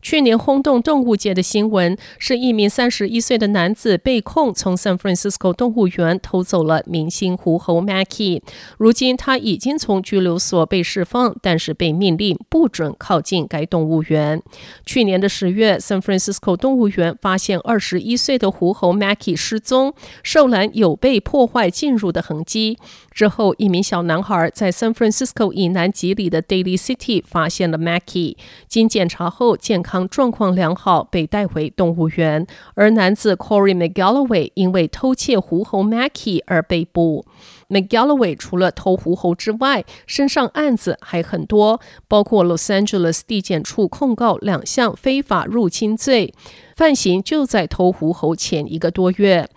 [0.00, 8.42] 去年轰动动物界的新闻是一名三十一岁的男子被控从 San Francisco 动物园偷走了明星狐猴 Mackie。
[8.78, 14.42] 如今他已经从拘留所被释放，但是被命令不准靠近该动物园。
[14.86, 22.78] 去年的十月，San Francisco 动物园发现二十一岁的狐猴 Mackie 失踪，兽栏有被破坏进入的痕迹。
[23.18, 28.36] 之后，一名小男孩在 San Francisco 以南几里的 Daily City 发现了 Mackie，
[28.68, 32.46] 经检查后健康状况良好，被带回动物园。
[32.74, 37.24] 而男子 Corey McGalloway 因为偷窃狐猴 Mackie 而被捕。
[37.68, 46.32] McGalloway 除了偷狐猴之外，身上案子还很多，包括 Los Angeles 地检处控告两项非法入侵罪，
[46.76, 49.48] 犯行就在偷狐猴前一个多月。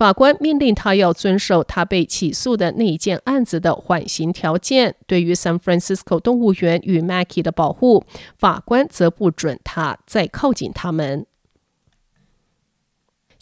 [0.00, 4.94] 法官命令他要遵守他被起诉的那一件案子的缓刑条件。
[5.06, 8.02] 对于 San Francisco 动物园与 Mackie 的保护，
[8.38, 11.26] 法官则不准他再靠近他们。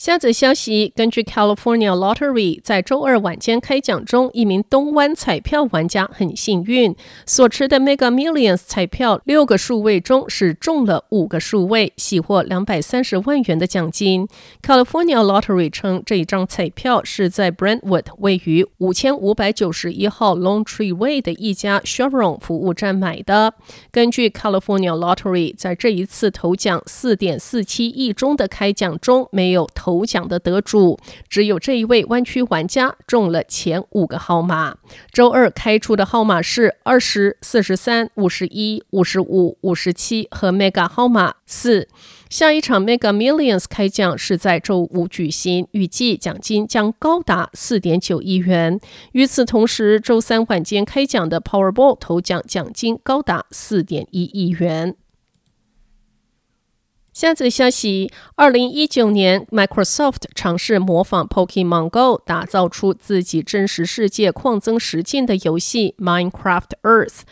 [0.09, 14.27] 下则消息，根据 California Lottery 在周二晚间开奖中，一名东湾彩票玩家很幸运，所持的 Mega Millions 彩票六个数位中是中了五个数位，喜获两百三十万元的奖金。
[14.63, 23.53] California Lottery 称，这一张彩票是在 Brentwood 位于五千五百九十一号 Longtree Way 的一家 Chevron 服务站买的。
[23.91, 29.98] 根据 California Lottery 在这一次头奖四点四七亿中的开奖中没有投。
[29.99, 30.97] 头奖的得主
[31.29, 34.77] 只有这一位湾区玩家中了前五个号码。
[35.13, 41.89] 周二开出的号码是二十四十三、五十一、五十五、五十七和 Mega 号码四。
[42.31, 48.79] 下一场 Mega Millions 开奖是在周五举行，预计奖金将高达四点九亿元。
[49.13, 54.95] 与此同时，周三晚间开奖的 Powerball 头奖奖金高达四点一亿元。
[57.19, 67.23] 下则消息：二零一九年，Microsoft 尝试模仿 Pokemon Go，打造出自己真实世界矿增实境的游戏 Minecraft Earth。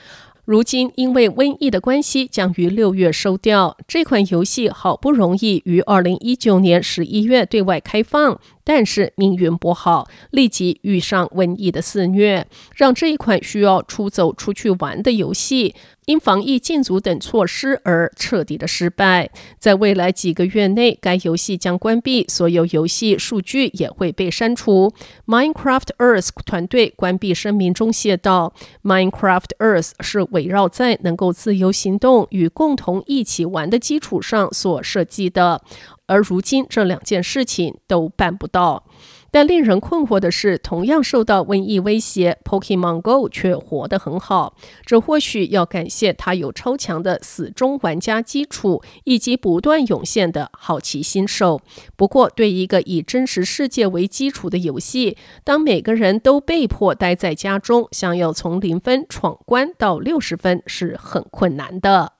[0.45, 3.77] 如今因为瘟疫的关系，将于六月收掉。
[3.87, 8.41] 这款游戏好不容易于二零一九年十一月对外开放。
[8.67, 12.45] 但是命运不好，立即遇上瘟疫的肆虐，
[12.75, 19.31] 让这一款需要出走出去玩的游戏，因防疫禁足等措施而彻底的失败。
[19.61, 24.93] 在未来几个月内，该游戏将关闭，所有游戏数据也会被删除。
[25.27, 35.63] Minecraft Earth 团队关闭声明中写道：“Minecraft Earth 是围绕在能够自由行动与共同一起玩的基础上所设计的。”
[36.07, 38.85] 而如今这两件事情都办不到，
[39.31, 44.57] 但令人困惑的是，同样受到瘟疫威胁，Pokémon Go 却活得很好。
[44.85, 51.61] 这或许要感谢它有超强的死忠玩家基础，以及不断涌现的好奇心手。
[51.97, 62.16] 不过，对一个以真实世界为基础的游戏，当每个人都被迫待在家中，想要从零分闯关到六十分是很困难的。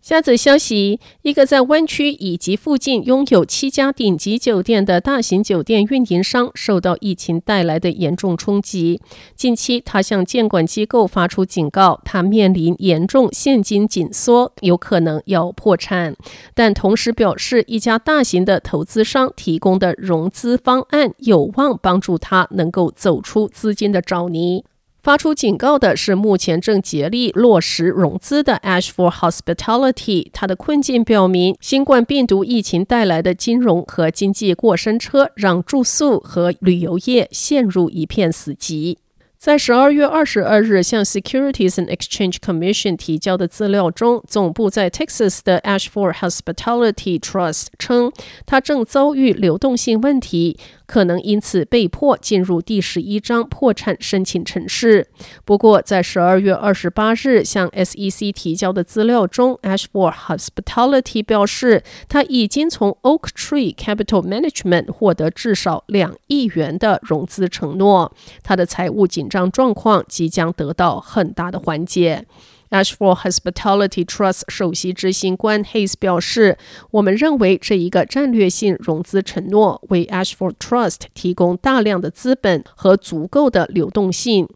[0.00, 9.02] 下则消息：一个在湾区以及附近拥有七家顶级酒店的大型酒店运营商受到疫情带来的严重冲击。
[9.36, 16.16] 近期，他向监管机构发出警告，他面临严重现金紧缩，有可能要破产。
[16.54, 24.64] 但同时表示，一家大型的投资商提供的融资方案有望帮助他能够走出资金的沼泥。
[25.08, 30.28] 发出警告的是目前正竭力落实融资的 Ashford Hospitality。
[30.34, 38.98] 它的困境表明，新冠病毒疫情带来的金融和经济过山车，让住宿和旅游业陷入一片死寂。
[39.38, 48.12] 在十二月二十二日向 Securities and Exchange Commission 提交的资料中，总部在 Texas 的 Ashford Hospitality Trust 称，
[48.44, 55.06] 它正遭遇流动性问题，可能因此被迫进入第十一章破产申请程式。
[55.44, 68.10] 不过，在十二月二十八日向 SEC 提交的资料中，Ashford Hospitality 表示，他已经从 Oaktree Capital Management 获得至少两亿元的融资承诺，
[68.42, 72.24] 他的财务紧张状况即将得到很大的缓解。
[72.70, 76.58] Ashford Hospitality Trust 首席执行官 Hayes 表示
[76.92, 84.48] ：“我们认为这一个战略性融资承诺为 Ashford Trust 提供大量的资本和足够的流动性。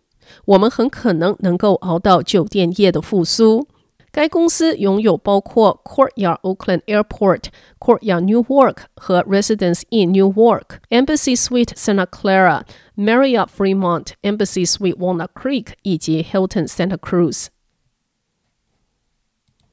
[0.44, 3.66] 我们很可能能够熬到酒店业的复苏。”
[4.12, 7.44] 该公司拥有包括 Courtyard Oakland Airport、
[7.80, 16.98] Courtyard Newark 和 Residence Inn Newark、Embassy Suite Santa Clara、Marriott Fremont、Embassy Suite Walnut Creek 以及 Hilton Santa
[16.98, 17.46] Cruz。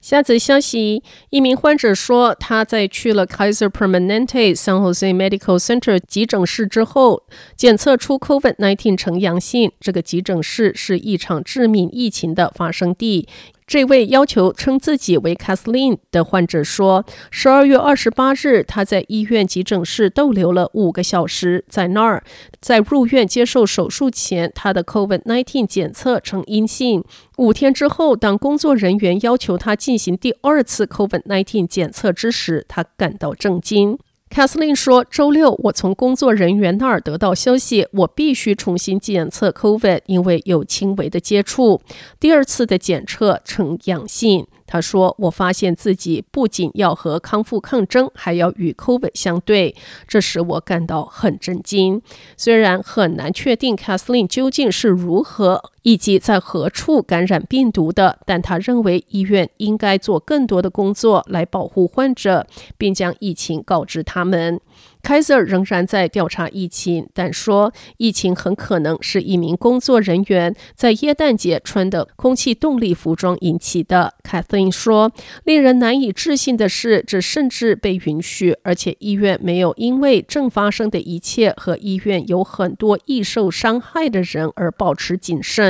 [0.02, 7.24] 下则消息，一名患者说，他在去了 Kaiser Permanente San Jose Medical Center 急诊室之后，
[7.58, 9.74] 检测出 COVID-19 呈阳性。
[9.82, 13.28] 这个急诊室是一场致命疫情的发生地。
[13.70, 22.24] 这位要求称自己为 Kathleen 的患者说，十二月二十八日，他在医院急诊室逗留了五个小时，在那儿，
[22.60, 27.04] 在入院接受手术前，他的 COVID-19 检测呈阴性。
[27.38, 34.00] 五天之后，当工作人员要求他进行第二次 COVID-19 检测之时，他感到震惊。
[34.30, 41.82] Kathleen 说：“周六，我从工作人员那儿得到消息，我必须重新检测 COVID，因为有轻微的接触。
[42.20, 49.76] 第二次的检测呈阳性。”他说：“我发现自己不仅要和康复抗争，还要与 COVID 相对，
[50.08, 52.00] 这使我感到很震惊。
[52.38, 62.46] 虽然很难确定 Kathleen 究竟是如何以及在何处感染病毒的，但他认为医院应该做更多的工作来保护患者，
[62.78, 64.60] 并将疫情告知他们。”
[65.02, 74.14] 凯瑟尔仍然在调查疫情，但说疫情很可能是一名工作人员在耶诞节穿的空气动力服装引起的。
[74.24, 75.10] 凯瑟琳说
[75.46, 85.69] ：“令人难以置信的是，这甚至被允许，而且医院没有因为正发生的一切和医院有很多易受伤害的人而保持谨慎。”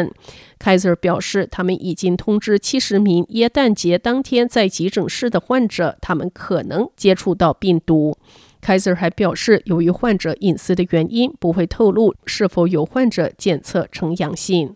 [0.59, 8.17] Kaiser 表示，他们已经通知七十名耶诞节当天在急诊室的患者，他们可能接触到病毒。
[8.61, 14.75] Kaiser 还表示，由于患者隐私的原因，不会透露是否有患者检测呈阳性。